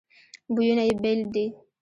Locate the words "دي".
1.33-1.45